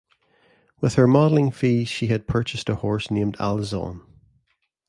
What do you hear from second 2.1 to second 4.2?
purchased a horse, named Alezon.